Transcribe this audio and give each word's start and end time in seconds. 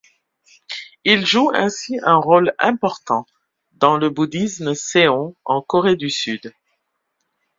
Il 1.03 1.27
joue 1.27 1.51
ainsi 1.53 1.99
un 2.01 2.15
rôle 2.15 2.55
important 2.57 3.27
dans 3.73 3.97
le 3.97 4.09
bouddhisme 4.09 4.73
seon 4.73 5.35
en 5.45 5.61
Corée 5.61 5.95
du 5.95 6.09
Sud. 6.09 6.55